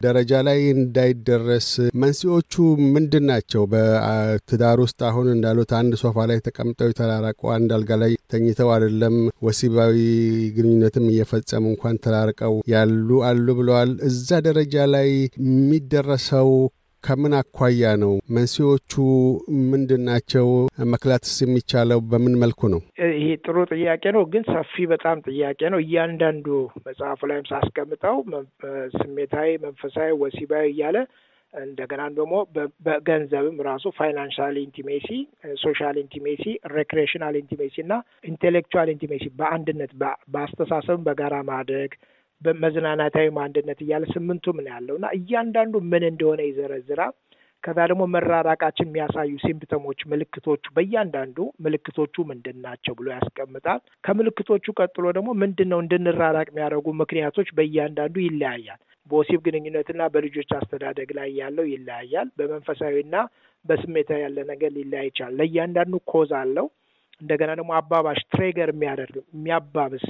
ደረጃ 0.04 0.32
ላይ 0.48 0.60
እንዳይደረስ 0.74 1.68
መንስኤዎቹ 2.02 2.54
ምንድን 2.94 3.26
ናቸው? 3.32 3.64
በትዳር 3.74 4.78
ውስጥ 4.84 5.00
አሁን 5.10 5.28
እንዳሉት 5.34 5.72
አንድ 5.80 5.94
ሶፋ 6.02 6.26
ላይ 6.30 6.40
ተቀምጠው 6.46 6.90
የተራራቁ 6.92 7.42
አንድ 7.56 7.72
አልጋ 7.78 7.98
ላይ 8.04 8.14
ተኝተው 8.34 8.70
አይደለም 8.76 9.16
ወሲባዊ 9.48 9.98
ግንኙነትም 10.58 11.10
እየፈጸሙ 11.12 11.66
እንኳን 11.74 12.02
ተራርቀው 12.06 12.56
ያሉ 12.74 13.20
አሉ 13.30 13.48
ብለዋል። 13.60 13.92
እዛ 14.10 14.40
ደረጃ 14.48 14.88
ላይ 14.96 15.10
የሚደረሰው 15.42 16.52
ከምን 17.08 17.34
አኳያ 17.38 17.84
ነው? 18.02 18.14
መንስኤዎቹ 18.36 18.94
ምንድን 19.72 20.02
ናቸው? 20.08 20.48
መክላትስ 20.94 21.36
የሚቻለው 21.44 22.00
በምን 22.10 22.34
መልኩ 22.42 22.62
ነው? 22.74 22.82
ይሄ 23.14 23.28
ጥሩ 23.46 23.56
ጥያቄ 23.72 24.04
ነው፣ 24.16 24.24
ግን 24.34 24.44
ሰፊ 24.50 24.86
በጣም 24.94 25.18
ጥያቄ 25.28 25.62
ነው። 25.74 25.80
እያንዳንዱ 25.86 26.48
መጽሐፉ 26.88 27.30
ላይም 27.32 27.46
ሳስቀምጠው 27.52 28.18
ስሜታዊ፣ 28.98 29.50
መንፈሳዊ፣ 29.66 30.10
ወሲባዊ 30.24 30.66
እያለ 30.74 30.98
እንደገና 31.54 32.02
ደግሞ 32.18 32.34
በገንዘብም 32.86 33.58
ራሱ 33.68 33.86
financial 34.00 34.56
intimacy፣ 34.64 35.08
social 35.64 35.98
intimacy፣ 36.04 36.44
recreational 36.76 37.36
intimacy 37.42 37.76
እና 37.86 37.94
intellectual 38.26 38.92
intimacy 38.96 39.26
በአንድነት 39.40 39.94
በአስተሳሰብም 40.34 41.06
በጋራ 41.08 41.36
ማድረግ 41.52 41.94
በመዝናናታዊ 42.42 43.28
አንድነት 43.44 43.80
እያለ 43.84 44.04
ስምንቱ 44.14 44.54
ምን 44.58 44.68
ያለው 44.74 44.96
እና 45.00 45.08
እያንዳንዱ 45.18 45.76
ምን 45.92 46.04
እንደሆነ 46.10 46.42
ይዘረዝራል። 46.48 47.14
ከዛ 47.64 47.78
ደግሞ 47.90 48.04
መራራቃችን 48.14 48.88
የሚያሳዩ 48.88 49.32
symptom 49.44 49.79
ኦች 49.79 50.00
ምልክቶቹ 50.12 50.64
በእያንዳንዱ 50.76 51.38
ምልክቶቹ 51.66 52.26
ምንድን 52.30 52.58
ናቸው 52.66 52.94
ብሎ 53.00 53.08
ያስቀምጣል። 53.16 53.80
ከምልክቶቹ 54.04 54.66
ቀጥሎ 54.80 55.06
ደግሞ 55.18 55.32
ምንድን 55.42 55.70
ነው 55.74 55.80
እንድንራራቅ 55.84 56.48
የሚያደርጉ 56.52 56.94
ምክንያቶች 57.02 57.50
በእያንዳንዱ 57.58 58.16
ይለያያል። 58.26 58.80
በወሲብ 59.10 59.42
ግንኙነትና 59.46 60.02
በልጆች 60.14 60.50
አስተዳደግ 60.56 61.10
ላይ 61.18 61.30
ያለው 61.42 61.66
ይለያያል። 61.74 62.30
በመንፈሳዊና 62.38 63.16
በስሜታዊ 63.66 64.20
ያለ 64.24 64.40
ነገር 64.52 64.72
ሊለያይ 64.78 65.08
ይችላል። 65.10 65.36
ለእያንዳንዱ 65.40 65.96
cause 66.14 66.32
አለው። 66.42 66.68
እንደገና 67.22 67.52
ደግሞ 67.60 67.72
አባባሽ 67.78 68.20
trigger 68.34 68.72
የሚያደርግ 68.74 69.16
የሚያባብስ 69.30 70.06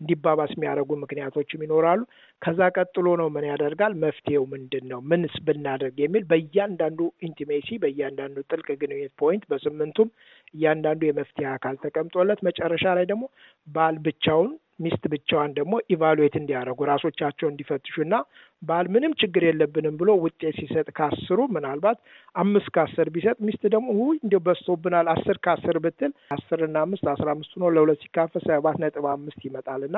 እንዲባባስ 0.00 0.52
የሚያደርጉ 0.54 0.90
ምክንያቶችም 1.02 1.62
ይኖራሉ። 1.64 2.00
ከዛ 2.42 2.60
ቀጥሎ 2.76 3.06
ነው 3.20 3.28
ምን 3.34 3.46
ያደርጋል፣ 3.50 3.94
መፍትሄው 4.02 4.44
ምንድን 4.52 4.84
ነው፣ 4.90 5.00
ምንስ 5.10 5.36
ብናደርግ 5.46 5.96
የሚል 6.04 6.24
በእያንዳንዱ 6.30 6.98
intimacy፣ 7.26 7.78
በእያንዳንዱ 7.82 8.36
ጥልቅ 8.50 8.68
ግንኙነት 8.82 9.14
point፣ 9.22 9.44
በስምንቱም 9.50 10.10
እያንዳንዱ 10.54 11.02
የመፍትሄ 11.06 11.48
አካል 11.54 11.76
ተቀምጦለት 11.84 12.42
መጨረሻ 12.48 12.84
ላይ 12.98 13.06
ደግሞ 13.12 13.24
ባል 13.68 13.96
ብቻውን 14.06 14.52
ሚስት 14.78 15.04
ብቻዋን 15.12 15.54
ደግሞ 15.58 15.74
evaluate 15.94 16.34
እንዲያደርጉ 16.40 16.80
ራሶቻቸው 16.90 17.46
እንዲፈትሹና 17.50 18.14
ባል 18.62 18.86
ምንም 18.94 19.12
ችግር 19.22 19.42
የለብንም 19.46 19.94
ብሎ 20.00 20.10
ውጤት 20.24 20.56
ሲሰጥ 20.58 20.86
ከአስሩ 20.98 21.38
ምናልባት 21.56 21.98
አምስት 22.34 22.68
ከአስር 22.76 23.08
ቢሰጥ 23.14 23.36
ሚስት 23.46 23.64
ደግሞ 23.74 23.88
ውይ 24.00 24.18
እንዲያው 24.18 24.42
በዝቶብናል 24.46 25.08
አስር 25.14 25.38
ከአስር 25.46 25.78
ብትል 25.86 26.12
አስርና 26.36 26.76
አምስት 26.86 27.08
አስራ 27.14 27.28
አምስት 27.34 27.54
ሆኖ 27.56 27.72
ለሁለት 27.76 28.02
ሲካፈል 28.04 28.44
ሰባት 28.46 28.78
ነጥብ 28.84 29.06
አምስት 29.14 29.42
ይመጣልና 29.48 29.96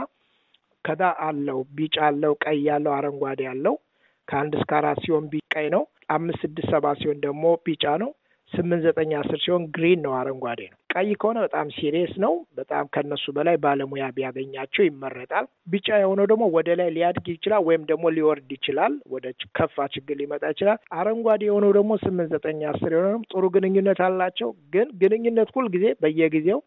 ከዛ 0.84 1.02
አለው 1.24 1.60
ቢጫ 1.76 1.96
አለው 2.08 2.34
ቀይ 2.44 2.58
ያለው 2.68 2.92
አረንጓዴ 2.94 3.40
ያለው 3.48 3.74
ከአንድ 4.28 4.52
እስከ 4.58 4.72
አራት 4.78 4.98
ሲሆን 5.04 5.24
ቀይ 5.54 5.66
ነው። 5.74 5.82
አምስት 6.10 6.40
ስድስት 6.44 6.70
ሰባት 6.74 6.96
ሲሆን 7.00 7.18
ደግሞ 7.24 7.44
ቢጫ 7.66 7.84
ነው። 8.02 8.10
ስምንት 8.52 8.82
ዘጠኝ 8.84 9.10
አስር 9.18 9.38
ሲሆን 9.42 9.64
green 9.74 10.00
ነው፣ 10.04 10.12
አረንጓዴ 10.18 10.60
ነው። 10.68 10.76
ቀይ 10.94 11.10
ከሆነ 11.20 11.38
በጣም 11.44 11.66
serious 11.74 12.12
ነው። 12.24 12.34
በጣም 12.58 12.84
ከነሱ 12.94 13.24
በላይ 13.36 13.56
ባለሙያ 13.64 14.04
ቢያገኛቸው 14.16 14.82
ይመረጣል። 14.86 15.44
ቢጫ 15.72 15.88
የሆነው 16.00 16.26
ደግሞ 16.30 16.44
ወደ 16.56 16.76
ላይ 16.80 16.88
ሊያድግ 16.96 17.26
ይችላል 17.34 17.62
ወይም 17.68 17.82
ደግሞ 17.90 18.04
ሊወርድ 18.16 18.50
ይችላል። 18.56 18.94
ወደ 19.14 19.26
ከፋ 19.58 19.86
ችግር 19.94 20.18
ሊመጣ 20.20 20.42
ይችላል። 20.54 20.80
አረንጓዴ 20.98 21.42
የሆነው 21.48 21.72
ደግሞ 21.78 21.92
ስምንት 22.04 22.30
ዘጠኝ 22.34 22.60
አስር 22.70 22.92
የሆነ 22.96 23.14
ጥሩ 23.32 23.44
ግንኙነት 23.56 24.00
አላቸው። 24.08 24.50
ግን 24.74 24.88
ግንኙነት 25.02 25.50
ሁልጊዜ 25.56 25.86
በየጊዜው 26.02 26.60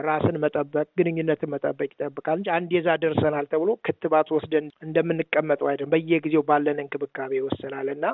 ራስን 0.00 0.36
መጠበቅ 0.42 0.86
ግንኙነትን 0.98 1.50
መጠበቅ 1.52 1.88
ይጠብቃል 1.88 2.36
እንጂ 2.38 2.48
አንዴ 2.56 2.70
እዛ 2.76 2.88
ደርሰናል 3.02 3.46
ተብሎ 3.52 3.70
ክትባት 3.86 4.28
ወስደን 4.36 4.66
እንደምንቀመጠው 4.86 5.68
አይደለም። 5.70 5.92
በየጊዜው 5.94 6.44
ባለን 6.48 6.80
እንክብካቤ 6.82 7.32
ይወሰናል 7.38 7.88
እና 7.94 8.04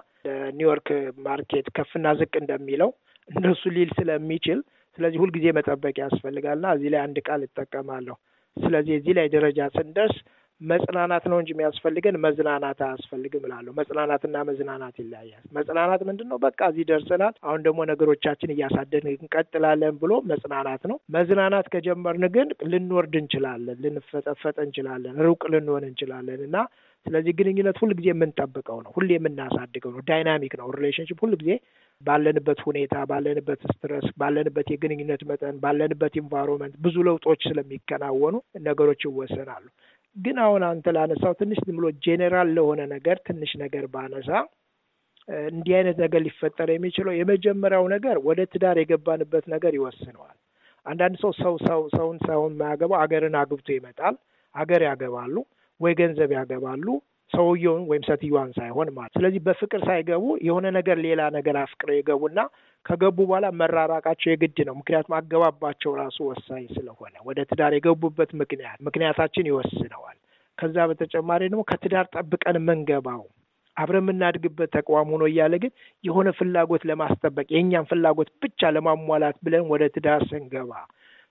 ኒውዮርክ 0.57 0.91
market 1.27 1.69
ከፍና 1.79 2.15
ዝቅ 2.21 2.33
እንደሚለው 2.43 2.93
እነሱ 3.29 3.63
ሊል 3.77 3.91
ስለሚችል 3.99 4.61
ስለዚህ 4.99 5.19
ሁልጊዜ 5.23 5.47
መጠበቅ 5.59 5.97
ያስፈልጋልና 6.03 6.69
እዚህ 6.77 6.91
ላይ 6.95 7.01
አንድ 7.05 7.19
ቃል 7.27 7.43
እጠቀማለሁ። 7.47 8.17
ስለዚህ 8.57 8.95
እዚህ 8.99 9.13
ላይ 9.19 9.27
ደረጃ 9.35 9.69
ስንደርስ 9.77 10.17
መጽናናት 10.63 11.25
ነው 11.31 11.37
እንጂ 11.41 11.51
የሚያስፈልገን 11.53 12.17
መዝናናት 12.25 12.81
አያስፈልግም 12.87 13.45
እላለሁ። 13.47 13.73
መጽናናትና 13.79 14.43
መዝናናት 14.49 14.97
ይለያያል። 15.03 15.43
መጽናናት 15.57 16.03
ምንድን 16.09 16.29
ነው? 16.33 16.39
በቃ 16.45 16.61
እዚህ 16.71 16.87
ደርሰናል፣ 16.91 17.35
አሁን 17.47 17.61
ደግሞ 17.67 17.81
ነገሮቻችን 17.93 18.55
እያሳደግን 18.55 19.11
እንቀጥላለን 19.15 19.97
ብሎ 20.03 20.13
መጽናናት 20.33 20.85
ነው። 20.91 20.99
መዝናናት 21.17 21.69
ከጀመርን 21.75 22.27
ግን 22.37 22.49
ልንወርድ 22.73 23.17
እንችላለን፣ 23.23 23.79
ልንፈጠፈጥ 23.85 24.57
እንችላለን፣ 24.67 25.17
ሩቅ 25.27 25.43
ልንሆን 25.55 25.87
እንችላለን 25.89 26.43
እና 26.49 26.57
ስለዚህ 27.07 27.33
ግንኙነት 27.39 27.77
ሁል 27.83 27.93
ጊዜ 27.99 28.09
የምንጠብቀው 28.11 28.77
ነው፣ 28.83 28.91
ሁሌ 28.97 29.09
የምናሳድገው 29.15 29.93
ነው። 29.95 30.03
dynamic 30.11 30.53
ነው 30.61 30.69
relationship 30.77 31.19
ሁል 31.25 31.33
ጊዜ 31.41 31.53
ባለንበት 32.03 32.61
ሁኔታ፣ 32.67 32.95
ባለንበት 33.11 33.61
stress፣ 33.67 34.07
ባለንበት 34.21 34.69
የግንኙነት 34.73 35.23
መጠን፣ 35.29 35.57
ባለንበት 35.65 36.15
environment 36.21 36.75
ብዙ 36.85 36.97
ለውጦች 37.09 37.41
ስለሚከናወኑ 37.49 38.35
ነገሮች 38.67 39.03
ይወሰናሉ። 39.07 39.65
ግን 40.17 40.37
አሁን 40.45 40.63
አንተ 40.67 40.87
ላነሳው 40.97 41.33
ትንሽ 41.39 41.59
ዝም 41.67 41.77
ብሎ 41.79 41.87
ጄኔራል 42.05 42.49
ለሆነ 42.57 42.81
ነገር 42.95 43.17
ትንሽ 43.29 43.53
ነገር 43.63 43.85
ባነሳ 43.95 44.29
እንዲህ 45.49 45.75
አይነት 45.79 45.97
ነገር 46.05 46.21
ሊፈጠር 46.27 46.69
የሚችለው 46.73 47.13
የመጀመሪያው 47.15 47.85
ነገር 47.95 48.17
ወደ 48.27 48.41
ትዳር 48.53 48.77
የገባንበት 48.81 49.45
ነገር 49.55 49.73
ይወስነዋል። 49.79 50.37
አንዳንድ 50.87 51.17
ሰው 51.23 51.33
ሰው 51.41 51.55
ሰው 51.67 51.81
ሰውን 51.97 52.17
ሳይሆን 52.25 52.53
የማያገባው 52.55 52.99
አገርን 53.03 53.37
አግብቶ 53.41 53.69
ይመጣል። 53.75 54.15
አገር 54.55 54.83
ያገባሉ 54.89 55.35
ወይ 55.81 55.93
ገንዘብ 56.01 56.31
ያገባሉ 56.39 56.87
ሰውየውን 57.33 57.83
ወይም 57.91 58.05
ሴትዮዋን 58.09 58.51
ሳይሆን 58.57 58.89
ማለት። 58.97 59.13
ስለዚህ 59.17 59.41
በፍቅር 59.47 59.81
ሳይገቡ 59.87 60.25
የሆነ 60.47 60.67
ነገር 60.77 60.97
ሌላ 61.07 61.23
ነገር 61.37 61.57
አፍቅረው 61.63 61.97
የገቡና 61.97 62.41
ከገቡ 62.87 63.19
በኋላ 63.23 63.47
መራራቃቸው 63.61 64.31
የግድ 64.31 64.59
ነው። 64.69 64.75
ምክንያቱም 64.79 65.17
አገባባቸው 65.19 65.93
ራሱ 66.01 66.19
ወሳኝ 66.31 66.65
ስለሆነ 66.77 67.15
ወደ 67.29 67.41
ትዳር 67.51 67.75
የገቡበት 67.77 68.33
ምክንያት 68.41 68.81
ምክንያታችን 68.89 69.49
ይወስነዋል። 69.51 70.19
ከዛ 70.59 70.77
በተጨማሪ 70.91 71.43
ደግሞ 71.49 71.63
ከትዳር 71.71 72.07
ጠብቀን 72.15 72.59
የምንገባው 72.61 73.23
አብረን 73.77 74.03
የምናድግበት 74.05 74.71
ተቋም 74.75 75.13
ሆኖ 75.13 75.23
እያለ 75.31 75.55
ግን 75.63 75.73
የሆነ 76.05 76.29
ፍላጎት 76.39 76.83
ለማስጠበቅ 76.91 77.47
የእኛን 77.55 77.87
ፍላጎት 77.91 78.31
ብቻ 78.43 78.71
ለማሟላት 78.77 79.37
ብለን 79.45 79.65
ወደ 79.73 79.85
ትዳር 79.95 80.23
ስንገባ 80.31 80.73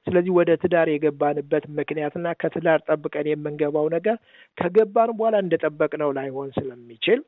ስለዚህ 0.08 0.32
ወደ 0.38 0.52
ትዳር 0.62 0.88
የገባንበት 0.92 1.64
ምክንያትና 1.80 2.28
ከትዳር 2.42 2.80
ጠብቀን 2.88 3.28
የምንገባው 3.30 3.88
ነገር 3.96 4.16
ከገባን 4.58 5.12
በኋላ 5.18 5.36
እንደጠበቅነው 5.44 6.10
ላይሆን 6.18 6.50
ስለሚችል 6.58 7.20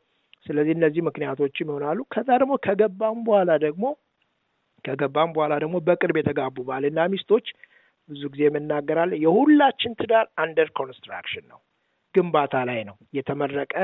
ስለዚህ 0.46 0.74
እነዚህ 0.78 1.02
ምክንያቶችም 1.08 1.70
ይሆናሉ። 1.72 2.00
ከዛ 2.14 2.30
ደግሞ 2.42 2.54
ከገባን 2.66 3.20
በኋላ 3.28 3.52
ደግሞ 3.66 3.84
ከገባን 4.86 5.30
በኋላ 5.36 5.54
ደግሞ 5.64 5.76
በቅርብ 5.88 6.18
የተጋቡ 6.20 6.56
ባልና 6.70 7.06
ሚስቶች 7.14 7.46
ብዙ 8.10 8.22
ጊዜ 8.34 8.42
እናገራለሁ 8.48 9.22
የሁላችን 9.24 9.94
ትዳር 10.00 10.26
under 10.44 10.70
construction 10.80 11.46
ነው፣ 11.52 11.60
ግንባታ 12.16 12.56
ላይ 12.70 12.82
ነው 12.90 12.98
የተመረቀ 13.18 13.76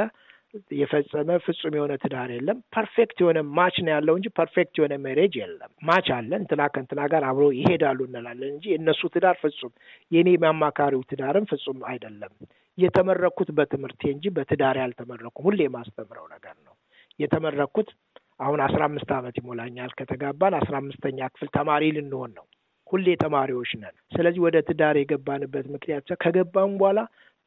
የፈጸመ 0.78 1.36
ፍጹም 1.44 1.74
የሆነ 1.78 1.94
ትዳር 2.04 2.30
የለም። 2.36 2.58
perfect 2.76 3.18
የሆነ 3.22 3.40
match 3.58 3.76
ነው 3.84 3.92
ያለው 3.94 4.14
እንጂ 4.18 4.28
perfect 4.38 4.74
የሆነ 4.80 4.94
marriage 5.04 5.34
የለም። 5.42 5.72
match 5.90 6.08
አለ 6.16 6.32
እንትና 6.40 6.62
ከእንትና 6.74 7.02
ጋር 7.12 7.24
አብሮ 7.30 7.46
ይሄዳሉ 7.58 8.00
እንላለን 8.08 8.50
እንጂ 8.54 8.66
የእነሱ 8.74 9.02
ትዳር 9.16 9.38
ፍጹም 9.44 9.74
የእኔ 10.12 10.30
የአማካሪው 10.36 11.04
ትዳርም 11.12 11.48
ፍጹም 11.52 11.80
አይደለም። 11.92 12.34
የተመረቅኩት 12.78 13.50
በትምህርቴ 13.58 14.02
እንጂ 14.14 14.26
በትዳር 14.36 14.78
አልተመረቅኩም 14.82 15.46
ሁሌ 15.48 15.60
የማስተምረው 15.66 16.28
ነገር 16.36 16.56
ነው። 16.68 16.76
የተመረቅኩት 17.20 17.90
አሁን 18.40 18.60
አስራ 18.66 18.82
አምስት 18.90 19.10
ዓመት 19.16 19.36
ይሞላኛል 19.40 19.92
ከተጋባን 19.98 20.54
አስራ 20.60 20.76
አምስተኛ 20.82 21.28
ክፍል 21.34 21.50
ተማሪ 21.58 21.86
ልንሆን 21.98 22.32
ነው። 22.38 22.46
ሁሌ 22.88 23.08
ተማሪዎች 23.24 23.72
ነን። 23.82 23.96
ስለዚህ 24.14 24.42
ወደ 24.46 24.58
ትዳር 24.68 24.96
የገባንበት 25.00 25.66
ምክንያት 25.74 26.14
ከገባን 26.24 26.72
በኋላ 26.80 27.00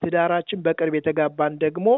ትዳራችን 0.03 0.63
በቅርብ 0.65 0.95
የተጋባን 0.99 1.55
ደግሞ 1.65 1.89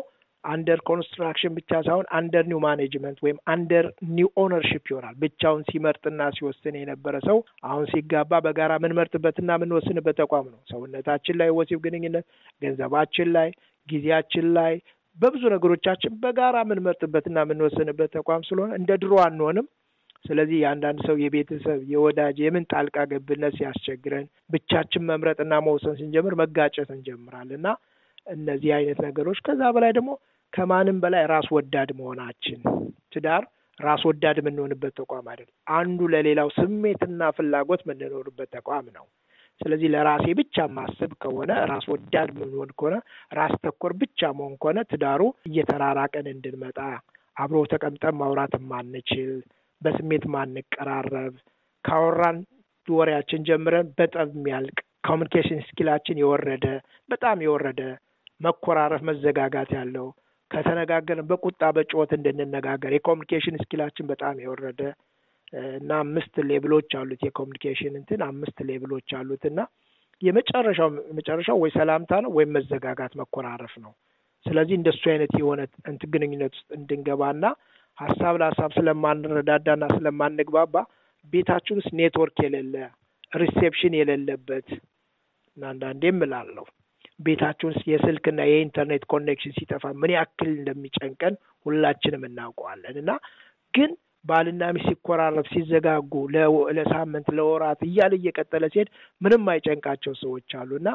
under 0.44 0.80
construction 0.88 1.52
ብቻ 1.56 1.70
ሳይሆን 1.86 2.06
under 2.18 2.44
new 2.50 2.60
management 2.64 3.18
ወይም 3.24 3.38
under 3.52 3.86
new 4.16 4.28
ownership 4.42 4.84
ይሆናል። 4.90 5.14
ብቻውን 5.22 5.62
ሲመርጥና 5.68 6.22
ሲወስን 6.36 6.74
የነበረ 6.80 7.14
ሰው 7.26 7.38
አሁን 7.68 7.84
ሲጋባ 7.92 8.40
በጋራ 8.46 8.72
የምንመርጥበትና 8.78 9.56
የምንወስንበት 9.56 10.18
ተቋም 10.22 10.48
ነው። 10.50 10.60
ሰውነታችን 10.72 11.38
ላይ 11.40 11.50
ወሲብ 11.58 11.80
ግንኙነት፣ 11.86 12.26
ገንዘባችን 12.62 13.30
ላይ፣ 13.36 13.50
ጊዜያችን 13.88 14.46
ላይ 14.58 14.74
በብዙ 15.18 15.42
ነገሮቻችን 15.52 16.12
በጋራ 16.22 16.56
የምንመርጥበትና 16.64 17.38
የምንወስንበት 17.42 18.12
ተቋም 18.16 18.44
ስለሆነ 18.48 18.72
እንደ 18.78 18.92
ድሮ 19.02 19.14
አንሆንም። 19.26 19.66
ስለዚህ 20.24 20.56
የአንዳንድ 20.60 21.00
ሰው 21.06 21.16
የቤተሰብ 21.22 21.80
የወዳጅ 21.90 22.36
የምን 22.42 22.64
ጣልቃ 22.70 22.96
ገብነት 23.10 23.54
ሲያስቸግረን 23.58 24.24
ብቻችን 24.50 25.02
መምረጥና 25.10 25.54
መወሰን 25.66 25.98
ስንጀምር 25.98 26.34
መጋጨት 26.40 26.90
እንጀምራለን 26.94 27.58
እና 27.58 27.68
እነዚህ 28.34 28.70
አይነት 28.76 28.98
ነገሮች 29.06 29.38
ከዛ 29.46 29.62
በላይ 29.76 29.92
ደግሞ 29.96 30.10
ከማንም 30.54 30.98
በላይ 31.02 31.24
ራስ 31.30 31.46
ወዳድ 31.54 31.90
መሆናችን 31.98 32.60
ትዳር 33.12 33.44
ራስ 33.78 34.02
ወዳድ 34.08 34.36
የምንሆንበት 34.40 34.92
ተቋም 34.98 35.26
አይደለም። 35.30 35.54
አንዱ 35.76 36.00
ለሌላው 36.12 36.48
ስሜትና 36.56 37.30
ፍላጎት 37.36 37.80
የምንኖርበት 37.84 38.48
ተቋም 38.56 38.86
ነው። 38.96 39.06
ስለዚህ 39.60 39.88
ለራሴ 39.94 40.26
ብቻ 40.38 40.66
ማስብ 40.76 41.10
ከሆነ 41.22 41.52
ራስ 41.70 41.84
ወዳድ 41.92 42.30
የምንሆን 42.32 42.70
ከሆነ 42.78 42.94
ራስ 43.38 43.54
ተኮር 43.64 43.92
ብቻ 44.00 44.30
መሆን 44.38 44.54
ከሆነ 44.62 44.78
ትዳሩ 44.92 45.20
እየተራራቀን 45.50 46.26
እንድንመጣ 46.32 46.78
አብሮ 47.36 47.58
ተቀምጠን 47.72 48.18
ማውራት 48.18 48.54
ማንችል፣ 48.70 49.30
በስሜት 49.82 50.24
ማንቀራረብ፣ 50.34 51.34
ካወራን 51.84 52.38
ወሬያችን 52.88 53.46
ጀምረን 53.48 53.88
በጠብ 53.98 54.28
የሚያልቅ 54.36 54.76
communication 55.08 55.60
skill 55.66 55.89
ኣችን 55.89 56.20
የወረደ 56.22 56.66
በጣም 57.08 57.38
የወረደ 57.44 57.80
መኮራረፍ፣ 58.40 59.02
መዘጋጋት 59.08 59.70
ያለው 59.78 60.06
ከተነጋገርን 60.54 61.28
በቁጣ 61.30 61.62
በጩኸት 61.76 62.12
እንድንነጋገር 62.16 62.92
የ 62.94 63.03
communication 63.03 63.60
skill 63.62 63.81
ኣችን 63.81 64.08
በጣም 64.12 64.36
የወረደ 64.42 64.80
እና 65.78 65.90
አምስት 66.04 66.34
level 66.50 66.72
ኦች 66.72 66.90
አሉት 67.00 67.20
የ 67.26 67.35
communication 67.35 67.94
እንትን 68.00 68.20
አምስት 68.28 68.58
level 68.70 68.92
ኦች 68.92 69.10
አሉት 69.18 69.44
እና 69.50 69.60
የመጨረሻው 70.22 70.88
መጨረሻው 71.18 71.56
ወይ 71.62 71.70
ሰላምታ 71.76 72.12
ነው 72.24 72.30
ወይም 72.36 72.52
መዘጋጋት 72.56 73.12
መኮራረፍ 73.20 73.74
ነው። 73.84 73.92
ስለዚህ 74.46 74.74
እንደሱ 74.78 75.02
አይነት 75.12 75.32
የሆነ 75.40 75.60
እንትን 75.90 76.10
ግንኙነት 76.14 76.52
ውስጥ 76.56 76.68
እንድንገባና 76.78 77.44
ሀሳብ 77.98 78.34
ለሀሳብ 78.40 78.70
ስለማንረዳዳና 78.76 79.84
ስለማንግባባ 79.94 80.74
ቤታችን 81.32 81.78
ውስጥ 81.80 81.92
ኔትወርክ 82.00 82.38
የሌለ 82.44 82.74
reception 83.32 83.94
የሌለበት 83.98 84.68
እና 85.56 85.64
አንዳንዴ 85.72 86.04
እምላለሁ 86.12 86.64
ቤታችን 87.24 87.76
የስልክና 87.90 88.40
የኢንተርኔት 88.48 89.04
connection 89.12 89.56
ሲጠፋ 89.58 89.92
ምን 90.00 90.12
ያክል 90.16 90.50
እንደሚጨንቀን 90.54 91.36
ሁላችንም 91.66 92.24
እናውቀዋለን። 92.28 92.96
እና 93.02 93.10
ግን 93.74 93.92
ባልና 94.24 94.64
ሚስት 94.74 94.88
ሲኮራረፍ 94.90 95.46
ሲዘጋጉ 95.54 96.12
ለሳምንት 96.76 97.26
ለወራት 97.38 97.80
እያለ 97.88 98.12
እየቀጠለ 98.18 98.64
ሲሄድ 98.74 98.88
ምንም 99.20 99.50
አይጨንቃቸው 99.52 100.14
ሰዎች 100.22 100.54
አሉ 100.60 100.70
እና 100.80 100.88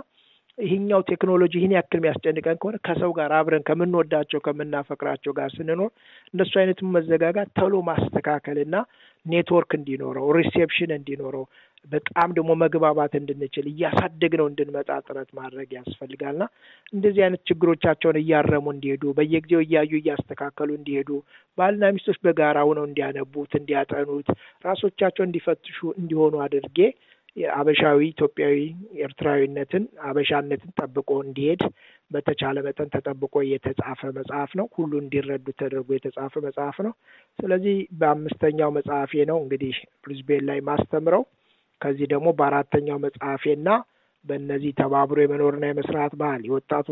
ይህኛው 0.58 1.02
ቴክኖሎጂ 1.10 1.54
ይህን 1.58 1.74
ያክል 1.76 1.98
የሚያስጨንቀን 2.00 2.58
ከሆነ 2.62 2.78
ከሰው 2.88 3.12
ጋር 3.18 3.32
አብረን 3.38 3.66
ከምንወዳቸው 3.68 4.40
ከምናፈቅራቸው 4.46 5.32
ጋር 5.38 5.50
ስንኖር 5.54 5.92
እንደሱ 6.34 6.54
አይነቱ 6.62 6.90
መዘጋጋት 6.96 7.50
ቶሎ 7.60 7.76
ማስተካከልና 7.90 8.76
ኔትወርክ 9.26 9.72
እንዲኖረው 9.78 10.28
reception 10.40 10.92
እንዲኖረው 10.98 11.46
በጣም 11.88 12.30
ደግሞ 12.38 12.52
መግባባት 12.62 13.14
እንድንችል 13.20 13.66
እያሳደግነው 13.72 14.48
እንድንመጣ 14.50 14.90
ጥረት 15.06 15.30
ማድረግ 15.40 15.70
ያስፈልጋልና 15.78 16.46
እንደዚህ 16.94 17.22
አይነት 17.26 17.42
ችግሮቻቸውን 17.50 18.20
እያረሙ 18.22 18.66
እንዲሄዱ 18.74 19.14
በየጊዜው 19.18 19.62
እያዩ 19.66 19.94
እያስተካከሉ 20.00 20.70
እንዲሄዱ 20.78 21.10
ባልና 21.58 21.92
ሚስቶች 21.96 22.20
በጋራ 22.26 22.58
ሆነው 22.70 22.88
እንዲያነቡት፣ 22.90 23.54
እንዲያጠኑት፣ 23.60 24.30
ራሶቻቸው 24.66 25.26
እንዲፈትሹ 25.26 25.80
እንዲሆኑ 26.00 26.36
አድርጌ 26.46 26.80
አበሻዊ 27.56 28.00
ኢትዮጵያዊ 28.08 28.56
ኤርትራዊነትን 29.06 29.84
አበሻነትን 30.08 30.72
ጠብቆ 30.80 31.10
እንዲሄድ 31.26 31.62
በተቻለ 32.12 32.58
መጠን 32.66 32.92
ተጠብቆ 32.96 33.36
የተጻፈ 33.50 34.02
መጽሐፍ 34.18 34.52
ነው። 34.60 34.68
ሁሉ 34.78 34.92
እንዲረዱ 35.02 35.46
ተደርጎ 35.60 35.90
የተጻፈ 35.96 36.34
መጽሐፍ 36.48 36.78
ነው። 36.88 36.94
ስለዚህ 37.40 37.76
በአምስተኛው 38.00 38.72
መጽሐፌ 38.78 39.26
ነው 39.32 39.38
እንግዲህ 39.44 39.76
ብሪዝቤን 40.04 40.48
ላይ 40.50 40.60
ማስተምረው። 40.70 41.24
ከዚህ 41.82 42.08
ደግሞ 42.14 42.28
በአራተኛው 42.40 43.00
መጽሐፌና 43.06 43.68
በእነዚህ 44.26 44.72
ተባብሮ 44.80 45.20
የመኖርና 45.22 45.66
የመስራት 45.70 46.14
ባህል 46.22 46.42
የወጣቱ 46.48 46.88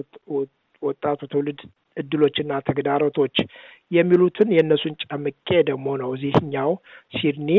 ወጣቱ 0.81 1.19
ትውልድ 1.31 1.59
እድሎችና 1.97 2.53
ተግዳሮቶች 2.67 3.35
የሚሉትን 3.91 4.49
የእነሱን 4.55 4.95
ጨምቄ 5.03 5.49
ደግሞ 5.69 5.87
ነው 6.01 6.09
እዚህኛው 6.15 6.71
ሲድኒ 7.13 7.49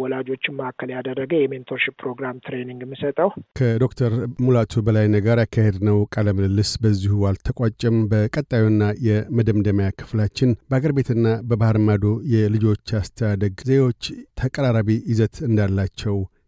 ወላጆችን 0.00 0.56
ማዕከል 0.58 0.90
ያደረገ 0.94 1.32
የ 1.40 1.49
mentorship 1.49 1.94
ፕሮግራም 2.02 2.40
training 2.46 2.80
የምሰጠው። 2.84 3.28
ከዶክተር 3.58 4.14
ሙላቱ 4.44 4.82
በላይነህ 4.86 5.22
ጋር 5.28 5.40
ያካሄድነው 5.42 5.98
ቃለ 6.14 6.34
ምልልስ 6.38 6.72
በዚሁ 6.84 7.22
አልተቋጨም። 7.30 7.96
በቀጣዩና 8.12 8.82
የመደምደሚያ 9.08 9.88
ክፍላችን 10.00 10.52
በአገር 10.70 10.94
ቤትና 10.98 11.36
በባህር 11.48 11.78
ማዶ 11.86 12.04
የልጆች 12.34 12.94
አስተዳደግ 13.00 13.56
ዘዬዎች 13.70 14.02
ተቀራራቢ 14.42 14.90
ይዘት 15.12 15.38
እንዳላቸው 15.48 16.18